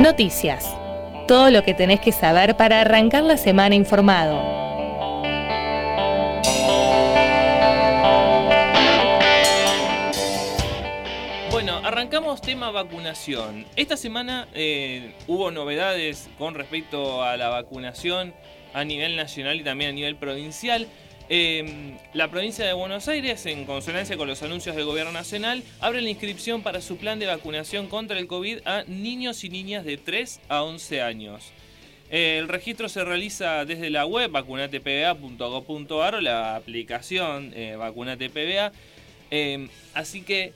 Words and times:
Noticias. 0.00 0.74
Todo 1.28 1.50
lo 1.50 1.62
que 1.62 1.74
tenés 1.74 2.00
que 2.00 2.12
saber 2.12 2.56
para 2.56 2.80
arrancar 2.80 3.22
la 3.22 3.36
semana 3.36 3.74
informado. 3.74 4.60
arrancamos 11.90 12.40
tema 12.40 12.70
vacunación. 12.70 13.66
Esta 13.76 13.96
semana 13.96 14.48
eh, 14.54 15.12
hubo 15.26 15.50
novedades 15.50 16.30
con 16.38 16.54
respecto 16.54 17.22
a 17.22 17.36
la 17.36 17.48
vacunación 17.48 18.32
a 18.72 18.84
nivel 18.84 19.16
nacional 19.16 19.60
y 19.60 19.64
también 19.64 19.90
a 19.90 19.92
nivel 19.92 20.16
provincial. 20.16 20.86
Em, 21.32 21.96
la 22.12 22.28
provincia 22.28 22.66
de 22.66 22.72
Buenos 22.72 23.06
Aires, 23.06 23.46
en 23.46 23.64
consonancia 23.64 24.16
con 24.16 24.26
los 24.26 24.42
anuncios 24.42 24.74
del 24.74 24.84
gobierno 24.84 25.12
nacional, 25.12 25.62
abre 25.78 26.00
la 26.00 26.10
inscripción 26.10 26.64
para 26.64 26.80
su 26.80 26.96
plan 26.96 27.20
de 27.20 27.26
vacunación 27.26 27.86
contra 27.86 28.18
el 28.18 28.26
COVID 28.26 28.66
a 28.66 28.82
niños 28.88 29.44
y 29.44 29.48
niñas 29.48 29.84
de 29.84 29.96
3 29.96 30.40
a 30.48 30.64
11 30.64 31.02
años. 31.02 31.52
el 32.10 32.48
registro 32.48 32.88
se 32.88 33.04
realiza 33.04 33.64
desde 33.64 33.90
la 33.90 34.06
web 34.06 34.32
vacunatepba.gov.ar 34.32 36.16
o 36.16 36.20
la 36.20 36.56
aplicación 36.56 37.52
eh, 37.54 37.76
Vacunatepba. 37.76 38.72
Em, 39.30 39.68
así 39.94 40.22
que 40.22 40.52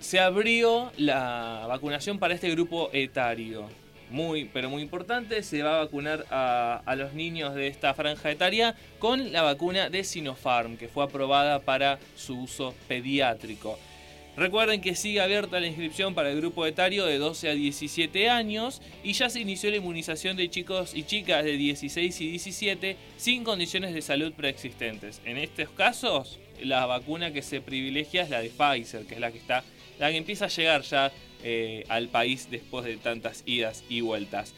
se 0.00 0.18
abrió 0.18 0.90
la 0.96 1.66
vacunación 1.68 2.18
para 2.18 2.34
este 2.34 2.50
grupo 2.50 2.90
etario. 2.92 3.68
Muy, 4.10 4.44
pero 4.52 4.70
muy 4.70 4.82
importante, 4.82 5.42
se 5.42 5.62
va 5.62 5.76
a 5.76 5.84
vacunar 5.84 6.26
a, 6.30 6.94
los 6.96 7.12
niños 7.12 7.54
de 7.54 7.66
esta 7.66 7.92
franja 7.92 8.30
etaria 8.30 8.76
con 8.98 9.32
la 9.32 9.42
vacuna 9.42 9.90
de 9.90 10.04
Sinopharm, 10.04 10.76
que 10.76 10.88
fue 10.88 11.04
aprobada 11.04 11.60
para 11.60 11.98
su 12.14 12.38
uso 12.40 12.74
pediátrico. 12.86 13.78
Recuerden 14.36 14.82
que 14.82 14.94
sigue 14.94 15.22
abierta 15.22 15.58
la 15.60 15.66
inscripción 15.66 16.14
para 16.14 16.30
el 16.30 16.36
grupo 16.36 16.66
etario 16.66 17.06
de 17.06 17.16
12 17.16 17.48
a 17.48 17.54
17 17.54 18.28
años 18.28 18.82
y 19.02 19.14
ya 19.14 19.30
se 19.30 19.40
inició 19.40 19.70
la 19.70 19.78
inmunización 19.78 20.36
de 20.36 20.50
chicos 20.50 20.94
y 20.94 21.04
chicas 21.04 21.42
de 21.42 21.56
16 21.56 22.20
y 22.20 22.30
17 22.32 22.96
sin 23.16 23.44
condiciones 23.44 23.94
de 23.94 24.02
salud 24.02 24.34
preexistentes. 24.34 25.22
En 25.24 25.38
estos 25.38 25.70
casos, 25.70 26.38
la 26.62 26.84
vacuna 26.84 27.32
que 27.32 27.40
se 27.40 27.62
privilegia 27.62 28.22
es 28.22 28.30
la 28.30 28.40
de 28.40 28.50
Pfizer, 28.50 29.06
que 29.06 29.14
es 29.14 29.20
la 29.20 29.32
que 29.32 29.38
está 29.38 29.64
la 29.98 30.10
que 30.10 30.16
empieza 30.16 30.46
a 30.46 30.48
llegar 30.48 30.82
ya 30.82 31.12
eh, 31.42 31.84
al 31.88 32.08
país 32.08 32.48
después 32.50 32.84
de 32.84 32.96
tantas 32.96 33.42
idas 33.46 33.84
y 33.88 34.00
vueltas. 34.00 34.54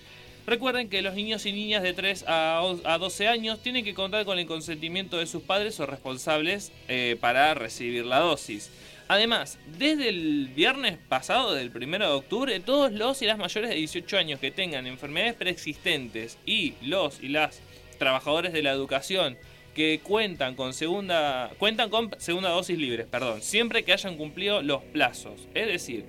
Recuerden 0.46 0.88
que 0.88 1.02
los 1.02 1.14
niños 1.14 1.44
y 1.44 1.52
niñas 1.52 1.82
de 1.82 1.92
3 1.92 2.24
a 2.26 2.96
12 2.98 3.28
años 3.28 3.62
tienen 3.62 3.84
que 3.84 3.92
contar 3.92 4.24
con 4.24 4.38
el 4.38 4.46
consentimiento 4.46 5.18
de 5.18 5.26
sus 5.26 5.42
padres 5.42 5.78
o 5.78 5.84
responsables 5.84 6.72
eh, 6.88 7.18
para 7.20 7.52
recibir 7.52 8.06
la 8.06 8.20
dosis. 8.20 8.70
Además, 9.08 9.58
desde 9.78 10.08
el 10.08 10.48
viernes 10.54 10.96
pasado, 11.08 11.54
del 11.54 11.70
1 11.74 11.98
de 11.98 12.12
octubre, 12.12 12.60
todos 12.60 12.92
los 12.92 13.20
y 13.20 13.26
las 13.26 13.36
mayores 13.36 13.68
de 13.68 13.76
18 13.76 14.16
años 14.16 14.40
que 14.40 14.50
tengan 14.50 14.86
enfermedades 14.86 15.34
preexistentes 15.34 16.38
y 16.46 16.74
los 16.80 17.22
y 17.22 17.28
las 17.28 17.60
trabajadores 17.98 18.54
de 18.54 18.62
la 18.62 18.70
educación 18.70 19.36
que 19.74 20.00
cuentan 20.02 20.56
con 20.56 20.72
segunda 20.72 21.50
cuentan 21.58 21.90
con 21.90 22.10
segunda 22.18 22.48
dosis 22.50 22.78
libre, 22.78 23.04
perdón, 23.04 23.42
siempre 23.42 23.84
que 23.84 23.92
hayan 23.92 24.16
cumplido 24.16 24.60
los 24.62 24.82
plazos. 24.82 25.40
Es 25.54 25.66
decir, 25.66 26.04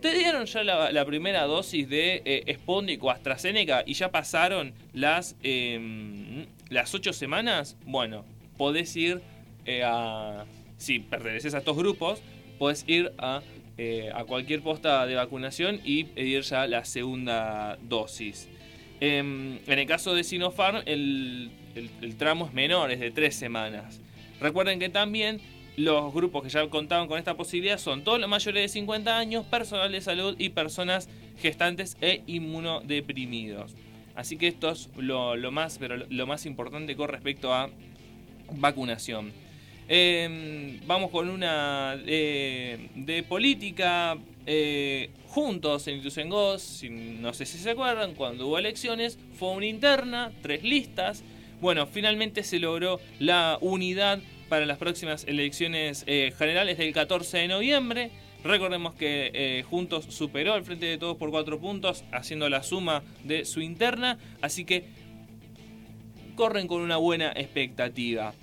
te 0.00 0.14
dieron 0.14 0.46
ya 0.46 0.64
la, 0.64 1.04
primera 1.04 1.44
dosis 1.44 1.88
de 1.88 2.22
eh, 2.24 2.58
o 3.00 3.10
AstraZeneca 3.10 3.82
y 3.86 3.94
ya 3.94 4.10
pasaron 4.10 4.74
las 4.92 5.36
em, 5.42 6.46
las 6.68 6.94
ocho 6.94 7.12
semanas. 7.12 7.76
Bueno, 7.84 8.24
podés 8.56 8.94
ir 8.96 9.22
eh, 9.64 9.82
a 9.84 10.44
si 10.76 10.98
perteneces 10.98 11.54
a 11.54 11.58
estos 11.58 11.76
grupos, 11.76 12.20
podés 12.58 12.84
ir 12.86 13.12
a 13.18 13.42
eh, 13.78 14.10
a 14.14 14.24
cualquier 14.24 14.62
posta 14.62 15.04
de 15.06 15.14
vacunación 15.14 15.80
y 15.84 16.04
pedir 16.04 16.42
ya 16.42 16.66
la 16.66 16.84
segunda 16.84 17.78
dosis. 17.82 18.48
Em, 19.00 19.58
en 19.66 19.78
el 19.78 19.86
caso 19.86 20.14
de 20.14 20.24
Sinopharm, 20.24 20.82
el 20.86 21.50
el, 21.76 22.16
tramo 22.16 22.46
es 22.46 22.52
menor, 22.52 22.90
es 22.90 23.00
de 23.00 23.10
tres 23.10 23.34
semanas. 23.34 24.00
Recuerden 24.40 24.78
que 24.78 24.88
también 24.88 25.40
los 25.76 26.12
grupos 26.12 26.42
que 26.42 26.48
ya 26.48 26.66
contaban 26.68 27.06
con 27.06 27.18
esta 27.18 27.36
posibilidad 27.36 27.78
son 27.78 28.02
todos 28.02 28.18
los 28.18 28.28
mayores 28.28 28.62
de 28.62 28.68
50 28.68 29.18
años, 29.18 29.44
personal 29.44 29.92
de 29.92 30.00
salud 30.00 30.34
y 30.38 30.48
personas 30.48 31.08
gestantes 31.40 31.96
e 32.00 32.22
inmunodeprimidos. 32.26 33.74
Así 34.14 34.38
que 34.38 34.48
esto 34.48 34.70
es 34.70 34.88
lo, 34.96 35.36
más, 35.52 35.76
pero 35.78 35.96
lo 36.08 36.26
más 36.26 36.46
importante 36.46 36.96
con 36.96 37.08
respecto 37.08 37.52
a 37.52 37.68
vacunación. 38.52 39.32
Em, 39.88 40.80
vamos 40.86 41.10
con 41.10 41.28
una 41.28 41.96
de, 41.96 43.24
política. 43.28 44.16
Eh, 44.48 45.10
juntos 45.26 45.88
en 45.88 45.98
Ituzaingó, 45.98 46.56
no 47.20 47.34
sé 47.34 47.46
si 47.46 47.58
se 47.58 47.70
acuerdan, 47.70 48.14
cuando 48.14 48.46
hubo 48.46 48.58
elecciones, 48.58 49.18
fue 49.38 49.50
una 49.50 49.66
interna, 49.66 50.32
tres 50.40 50.62
listas. 50.62 51.24
Bueno, 51.60 51.86
finalmente 51.86 52.44
se 52.44 52.58
logró 52.60 53.00
la 53.18 53.58
unidad 53.60 54.20
para 54.48 54.66
las 54.66 54.78
próximas 54.78 55.24
elecciones 55.24 56.04
eh, 56.06 56.32
generales 56.36 56.78
del 56.78 56.92
14 56.92 57.38
de 57.38 57.48
noviembre. 57.48 58.10
Recordemos 58.44 58.94
que 58.94 59.30
eh, 59.34 59.64
Juntos 59.68 60.06
superó 60.08 60.54
al 60.54 60.64
frente 60.64 60.86
de 60.86 60.98
todos 60.98 61.16
por 61.16 61.30
cuatro 61.30 61.58
puntos, 61.58 62.04
haciendo 62.12 62.48
la 62.48 62.62
suma 62.62 63.02
de 63.24 63.44
su 63.44 63.60
interna, 63.60 64.18
así 64.40 64.64
que 64.64 64.84
corren 66.36 66.68
con 66.68 66.82
una 66.82 66.96
buena 66.96 67.32
expectativa. 67.34 68.34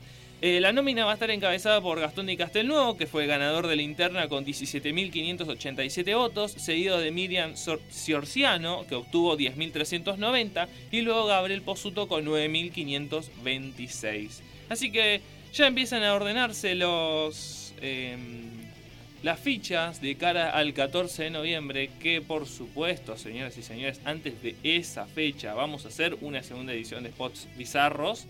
Eh, 0.45 0.59
la 0.59 0.73
nómina 0.73 1.05
va 1.05 1.11
a 1.11 1.13
estar 1.13 1.31
encabezada 1.31 1.79
por 1.79 2.01
Gastón 2.01 2.25
Di 2.25 2.35
Castelnuovo, 2.35 2.97
que 2.97 3.07
fue 3.07 3.27
ganador 3.27 3.67
de 3.67 3.77
la 3.77 3.81
interna 3.81 4.27
con 4.27 4.45
17.587 4.45 6.17
votos, 6.17 6.51
seguido 6.51 6.99
de 6.99 7.11
Miriam 7.11 7.53
Ciorciano, 7.55 8.85
que 8.85 8.95
obtuvo 8.95 9.37
10.390, 9.37 10.67
y 10.91 10.99
luego 10.99 11.27
Gabriel 11.27 11.61
Posuto 11.61 12.09
con 12.09 12.25
9.526. 12.25 14.41
Así 14.67 14.91
que 14.91 15.21
ya 15.53 15.67
empiezan 15.67 16.03
a 16.03 16.13
ordenarse 16.13 16.75
los... 16.75 17.73
Em, 17.79 18.51
las 19.21 19.39
fichas 19.39 20.01
de 20.01 20.15
cara 20.15 20.49
al 20.49 20.73
14 20.73 21.23
de 21.23 21.29
noviembre, 21.29 21.89
que 22.01 22.19
por 22.19 22.47
supuesto, 22.47 23.17
señoras 23.17 23.57
y 23.57 23.63
señores, 23.63 24.01
antes 24.03 24.43
de 24.43 24.57
esa 24.63 25.05
fecha 25.05 25.53
vamos 25.53 25.85
a 25.85 25.87
hacer 25.87 26.17
una 26.19 26.43
segunda 26.43 26.73
edición 26.73 27.05
de 27.05 27.11
Spots 27.11 27.47
Bizarros, 27.55 28.25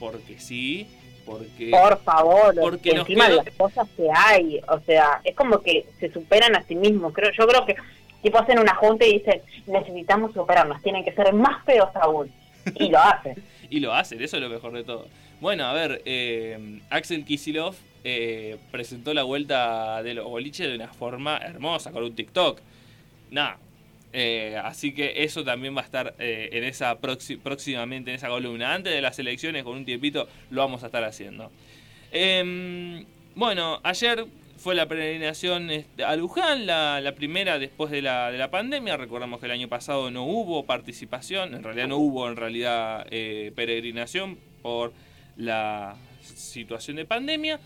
porque 0.00 0.40
sí, 0.40 0.88
porque 1.24 1.70
por 1.70 1.98
favor 2.02 2.54
porque 2.58 2.90
encima 2.90 3.28
de 3.28 3.36
las 3.36 3.50
cosas 3.56 3.88
que 3.96 4.08
hay 4.14 4.60
o 4.68 4.80
sea 4.80 5.20
es 5.24 5.34
como 5.34 5.60
que 5.60 5.86
se 5.98 6.12
superan 6.12 6.56
a 6.56 6.62
sí 6.62 6.74
mismos 6.74 7.12
creo 7.12 7.30
yo 7.32 7.46
creo 7.46 7.64
que 7.66 7.76
tipo 8.22 8.38
hacen 8.38 8.58
una 8.58 8.74
junta 8.74 9.06
y 9.06 9.18
dicen 9.18 9.42
necesitamos 9.66 10.32
superarnos 10.32 10.82
tienen 10.82 11.04
que 11.04 11.12
ser 11.12 11.32
más 11.32 11.64
feos 11.64 11.88
aún 11.94 12.30
y 12.76 12.88
lo 12.90 12.98
hacen. 12.98 13.42
Y 13.70 13.80
lo 13.80 13.92
hacen 13.92 14.22
eso 14.22 14.36
es 14.36 14.42
lo 14.42 14.48
mejor 14.48 14.72
de 14.72 14.84
todo. 14.84 15.06
Bueno 15.40 15.64
a 15.64 15.72
ver 15.72 16.02
eh, 16.04 16.80
Axel 16.90 17.24
Kisilov 17.24 17.74
eh, 18.04 18.58
presentó 18.70 19.14
la 19.14 19.22
vuelta 19.22 20.02
de 20.02 20.14
los 20.14 20.24
boliches 20.26 20.68
de 20.68 20.74
una 20.74 20.88
forma 20.88 21.38
hermosa 21.38 21.90
con 21.90 22.04
un 22.04 22.14
TikTok. 22.14 22.60
Nada 23.30 23.58
eh, 24.12 24.60
así 24.62 24.92
que 24.92 25.24
eso 25.24 25.42
también 25.42 25.74
va 25.76 25.80
a 25.80 25.84
estar 25.84 26.14
eh, 26.18 26.50
en 26.52 26.64
esa 26.64 26.98
próximamente 26.98 28.10
en 28.10 28.16
esa 28.16 28.28
columna. 28.28 28.74
Antes 28.74 28.92
de 28.92 29.00
las 29.00 29.18
elecciones, 29.18 29.64
con 29.64 29.76
un 29.76 29.84
tiempito, 29.84 30.28
lo 30.50 30.60
vamos 30.60 30.82
a 30.82 30.86
estar 30.86 31.02
haciendo. 31.04 31.50
Em, 32.10 33.04
bueno, 33.34 33.80
ayer 33.82 34.26
fue 34.58 34.74
la 34.74 34.86
peregrinación 34.86 35.70
este, 35.70 36.04
a 36.04 36.14
Luján, 36.14 36.66
la, 36.66 37.14
primera 37.16 37.58
después 37.58 37.90
de 37.90 38.02
la, 38.02 38.30
de 38.30 38.38
la, 38.38 38.50
pandemia. 38.50 38.96
Recordamos 38.96 39.40
que 39.40 39.46
el 39.46 39.52
año 39.52 39.68
pasado 39.68 40.10
no 40.10 40.24
hubo 40.24 40.66
participación, 40.66 41.54
en 41.54 41.62
realidad 41.62 41.88
no 41.88 41.96
hubo 41.96 42.28
en 42.28 42.36
realidad 42.36 43.06
eh, 43.10 43.50
peregrinación 43.56 44.38
por 44.60 44.92
la 45.36 45.96
situación 46.22 46.96
de 46.96 47.06
pandemia. 47.06 47.58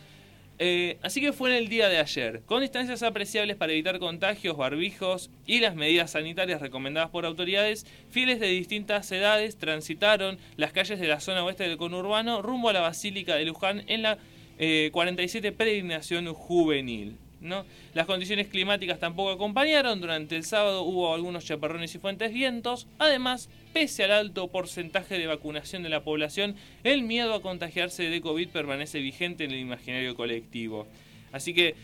Eh, 0.58 0.96
así 1.02 1.20
que 1.20 1.32
fue 1.32 1.50
en 1.50 1.56
el 1.56 1.68
día 1.68 1.88
de 1.88 1.98
ayer, 1.98 2.42
con 2.46 2.62
distancias 2.62 3.02
apreciables 3.02 3.56
para 3.56 3.72
evitar 3.72 3.98
contagios, 3.98 4.56
barbijos 4.56 5.30
y 5.46 5.60
las 5.60 5.74
medidas 5.74 6.12
sanitarias 6.12 6.62
recomendadas 6.62 7.10
por 7.10 7.26
autoridades, 7.26 7.86
fieles 8.10 8.40
de 8.40 8.48
distintas 8.48 9.10
edades 9.12 9.58
transitaron 9.58 10.38
las 10.56 10.72
calles 10.72 10.98
de 10.98 11.08
la 11.08 11.20
zona 11.20 11.44
oeste 11.44 11.68
del 11.68 11.76
conurbano 11.76 12.40
rumbo 12.40 12.70
a 12.70 12.72
la 12.72 12.80
Basílica 12.80 13.34
de 13.34 13.44
Luján 13.44 13.84
en 13.86 14.02
la 14.02 14.18
47 14.92 15.48
eh, 15.48 15.52
peregrinación 15.52 16.32
juvenil. 16.32 17.18
Las 17.40 18.06
condiciones 18.06 18.48
climáticas 18.48 18.98
tampoco 18.98 19.30
acompañaron. 19.30 20.00
Durante 20.00 20.36
el 20.36 20.44
sábado 20.44 20.82
hubo 20.82 21.14
algunos 21.14 21.44
chaparrones 21.44 21.94
y 21.94 21.98
fuentes 21.98 22.32
vientos. 22.32 22.86
Además, 22.98 23.48
pese 23.72 24.04
al 24.04 24.12
alto 24.12 24.48
porcentaje 24.48 25.18
de 25.18 25.26
vacunación 25.26 25.82
de 25.82 25.88
la 25.88 26.02
población, 26.02 26.56
el 26.82 27.02
miedo 27.02 27.34
a 27.34 27.42
contagiarse 27.42 28.04
de 28.04 28.20
COVID 28.20 28.48
permanece 28.48 29.00
vigente 29.00 29.44
en 29.44 29.52
el 29.52 29.60
imaginario 29.60 30.14
colectivo. 30.14 30.86
Así 31.32 31.52
que 31.52 31.74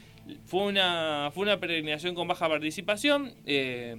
fue 0.46 0.64
una, 0.64 1.30
fue 1.34 1.44
una 1.44 1.60
peregrinación 1.60 2.14
con 2.14 2.28
baja 2.28 2.48
participación. 2.48 3.34
Eh, 3.46 3.96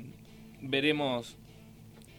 veremos 0.62 1.36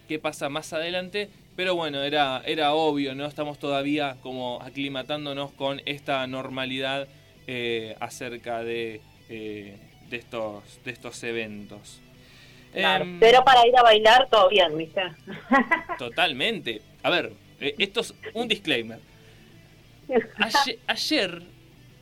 qué 0.09 0.19
pasa 0.19 0.49
más 0.49 0.73
adelante. 0.73 1.29
Pero 1.57 1.77
bueno, 1.77 2.03
era, 2.03 2.43
era 2.47 2.75
obvio, 2.75 3.15
¿no? 3.15 3.27
Estamos 3.27 3.59
todavía 3.59 4.17
como 4.23 4.61
aclimatándonos 4.61 5.53
con 5.53 5.81
esta 5.87 6.27
normalidad 6.27 7.07
eh, 7.47 7.95
acerca 8.01 8.65
de 8.65 9.01
de, 9.29 9.76
estos, 10.11 10.62
de 10.85 10.91
estos 10.91 11.23
eventos. 11.25 12.00
Em, 12.73 13.21
pero 13.21 13.44
para 13.44 13.67
ir 13.67 13.76
a 13.76 13.82
bailar 13.82 14.29
todo 14.29 14.49
bien, 14.49 14.76
¿viste? 14.76 15.03
Totalmente. 15.99 16.82
A 17.03 17.11
ver, 17.11 17.32
esto 17.61 18.00
es 18.00 18.15
un 18.35 18.49
disclaimer. 18.49 18.99
ayer 20.87 21.43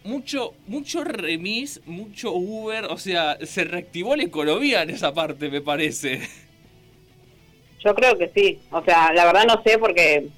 mucho, 0.04 0.54
mucho 0.66 1.04
remis, 1.04 1.80
mucho 1.86 2.32
Uber, 2.32 2.86
o 2.86 2.96
sea, 2.96 3.38
se 3.42 3.64
reactivó 3.64 4.16
la 4.16 4.25
economía 4.25 4.82
en 4.82 4.90
esa 4.90 5.12
parte, 5.12 5.48
me 5.48 5.60
parece. 5.60 6.20
Yo 7.84 7.94
creo 7.94 8.16
que 8.16 8.28
sí, 8.28 8.60
o 8.70 8.82
sea, 8.84 9.12
la 9.12 9.25
verdad 9.25 9.44
no 9.46 9.62
sé 9.62 9.78
porque, 9.78 10.28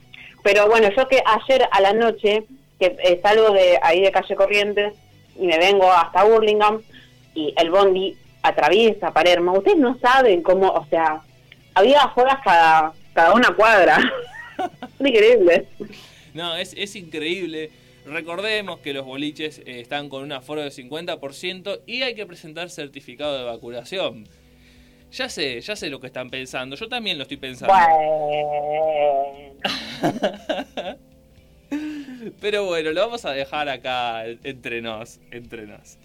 pero 0.42 0.69
bueno, 0.69 0.88
yo 0.96 1.08
que 1.08 1.22
ayer 1.25 1.69
a 1.70 1.80
la 1.80 1.92
noche, 1.92 2.44
que 2.78 2.96
eh, 3.04 3.20
salgo 3.22 3.50
de 3.52 3.78
ahí 3.82 4.00
de 4.00 4.10
calle 4.10 4.34
Corrientes 4.34 4.94
y 5.38 5.46
me 5.46 5.58
vengo 5.58 5.90
hasta 5.90 6.25
Burlingame 6.25 6.81
y 7.34 7.54
el 7.56 7.70
bondi 7.70 8.16
atraviesa 8.42 9.12
Palermo, 9.12 9.52
ustedes 9.52 9.78
no 9.78 9.98
saben 9.98 10.42
cómo, 10.42 10.70
o 10.70 10.86
sea, 10.86 11.22
había 11.75 12.02
afuera 12.02 12.40
cada, 12.44 12.92
cada 13.12 13.34
una 13.34 13.54
cuadra. 13.54 13.98
increíble. 15.00 15.66
No, 16.34 16.56
es, 16.56 16.75
es 16.76 16.94
increíble. 16.96 17.70
Recordemos 18.06 18.81
que 18.81 18.92
los 18.92 19.06
boliches 19.06 19.60
eh, 19.60 19.81
están 19.81 20.08
con 20.08 20.22
un 20.22 20.32
aforo 20.32 20.60
de 20.60 20.69
50% 20.69 21.80
y 21.87 22.02
hay 22.02 22.14
que 22.14 22.26
presentar 22.26 22.70
certificado 22.70 23.38
de 23.38 23.44
vacunación. 23.44 24.28
Ya 25.10 25.28
sé, 25.28 25.60
ya 25.60 25.76
sé 25.76 25.88
lo 25.88 26.00
que 26.00 26.08
están 26.08 26.28
pensando. 26.28 26.76
Yo 26.76 26.88
también 26.88 27.19
lo 27.19 27.22
estoy 27.22 27.38
pensando. 27.38 27.72
Pero 32.41 32.65
bueno, 32.65 32.93
lo 32.93 33.00
vamos 33.00 33.25
a 33.25 33.32
dejar 33.32 33.69
acá 33.69 34.25
entre 34.26 34.82
nos. 34.82 35.21
Entre 35.31 35.67
nos. 35.67 35.99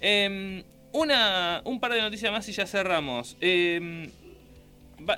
Em, 0.00 0.62
una, 0.92 1.62
un 1.64 1.80
par 1.80 1.92
de 1.92 2.00
noticias 2.00 2.32
más 2.32 2.48
y 2.48 2.52
ya 2.52 2.66
cerramos. 2.66 3.36
Eh, 3.40 4.10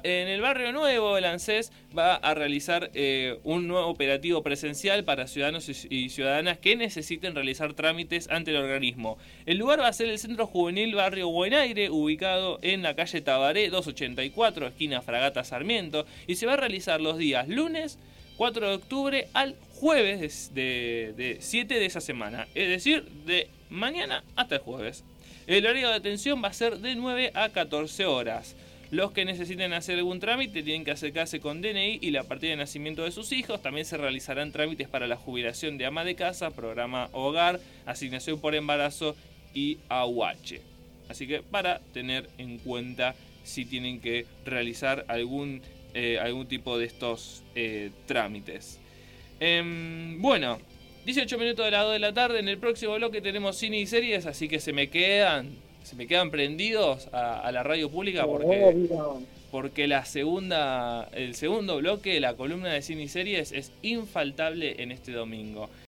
en 0.03 0.29
el 0.29 0.41
barrio 0.41 0.73
nuevo, 0.73 1.17
el 1.17 1.25
ANSES 1.25 1.71
va 1.97 2.17
a 2.17 2.35
realizar 2.35 2.91
eh, 2.95 3.39
un 3.45 3.69
nuevo 3.69 3.87
operativo 3.87 4.43
presencial 4.43 5.05
para 5.05 5.27
ciudadanos 5.27 5.69
y 5.69 6.09
ciudadanas 6.09 6.59
que 6.59 6.77
necesiten 6.77 7.35
realizar 7.35 7.75
trámites 7.75 8.29
ante 8.29 8.51
el 8.51 8.57
organismo. 8.57 9.19
El 9.47 9.59
lugar 9.59 9.81
va 9.81 9.89
a 9.89 9.93
ser 9.93 10.09
el 10.09 10.19
Centro 10.19 10.47
Juvenil 10.47 10.95
Barrio 10.95 11.29
Buenaire, 11.29 11.91
ubicado 11.91 12.59
en 12.63 12.83
la 12.83 12.97
calle 12.97 13.21
Tabaré 13.21 13.71
284, 13.71 14.67
esquina 14.67 15.01
Fragata 15.01 15.45
Sarmiento, 15.45 16.07
y 16.27 16.35
se 16.35 16.47
va 16.47 16.55
a 16.55 16.59
realizar 16.59 17.01
los 17.01 17.17
días 17.17 17.49
lunes 17.49 17.99
4 18.38 18.69
de 18.69 18.75
octubre 18.75 19.29
al 19.35 19.56
jueves 19.75 20.52
de, 20.55 21.12
de 21.17 21.37
7 21.40 21.75
de 21.75 21.85
esa 21.85 22.00
semana, 22.00 22.49
es 22.55 22.69
decir, 22.69 23.05
de 23.26 23.49
mañana 23.69 24.25
hasta 24.37 24.55
el 24.55 24.61
jueves. 24.62 25.05
El 25.46 25.67
horario 25.67 25.88
de 25.88 25.94
atención 25.94 26.43
va 26.43 26.49
a 26.49 26.52
ser 26.52 26.79
de 26.79 26.94
9 26.94 27.32
a 27.35 27.50
14 27.50 28.06
horas. 28.06 28.56
Los 28.90 29.12
que 29.12 29.26
necesiten 29.26 29.75
hacer 29.75 29.99
algún 29.99 30.19
trámite 30.19 30.62
tienen 30.62 30.85
que 30.85 30.93
acercarse 30.93 31.40
con 31.40 31.61
DNI 31.61 31.99
y 32.00 32.11
la 32.11 32.25
partida 32.25 32.52
de 32.52 32.56
nacimiento 32.56 33.05
de 33.05 33.11
sus 33.11 33.32
hijos. 33.32 33.61
También 33.61 33.85
se 33.85 33.99
realizarán 33.99 34.50
trámites 34.50 34.88
para 34.88 35.06
la 35.06 35.17
jubilación 35.17 35.76
de 35.76 35.85
ama 35.85 36.05
de 36.05 36.14
casa, 36.14 36.50
programa 36.52 37.11
hogar, 37.12 37.61
asignación 37.85 38.40
por 38.40 38.55
embarazo 38.55 39.14
y 39.52 39.79
AUH. 39.90 40.61
Así 41.11 41.26
que 41.26 41.43
para 41.43 41.81
tener 41.93 42.31
en 42.38 42.58
cuenta 42.58 43.14
si 43.43 43.67
tienen 43.67 44.00
que 44.00 44.26
realizar 44.44 45.05
algún, 45.08 45.61
eh, 45.94 46.19
algún 46.19 46.46
tipo 46.46 46.79
de 46.79 46.87
estos 46.87 47.43
eh, 47.55 47.90
trámites. 48.06 48.79
Em, 49.40 50.20
bueno, 50.20 50.58
18 51.05 51.38
minutos 51.38 51.64
de 51.64 51.70
lado 51.70 51.90
de 51.90 51.99
la 51.99 52.12
tarde. 52.12 52.40
En 52.40 52.49
el 52.49 52.58
próximo 52.58 52.94
bloque 52.94 53.20
tenemos 53.20 53.56
cine 53.56 53.79
y 53.79 53.87
series, 53.87 54.26
así 54.26 54.49
que 54.49 54.61
se 54.61 54.73
me 54.73 54.88
quedan 54.90 55.56
se 55.88 55.96
me 55.96 56.06
quedan 56.06 56.31
prendidos 56.31 57.08
a, 57.12 57.50
la 57.50 57.62
radio 57.62 57.88
pública 57.88 58.26
porque, 58.26 58.75
porque 59.50 59.87
la 59.87 60.05
segunda, 60.05 61.08
el 61.14 61.35
segundo 61.35 61.79
bloque, 61.79 62.20
la 62.20 62.35
columna 62.35 62.69
de 62.75 62.82
cine 62.82 63.05
y 63.05 63.08
series, 63.08 63.52
es 63.52 63.73
infaltable 63.81 64.82
en 64.82 64.93
este 64.93 65.12
domingo. 65.12 65.70